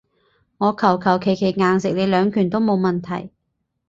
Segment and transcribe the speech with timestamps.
[0.57, 3.31] 我求求其其硬食你兩拳都冇問題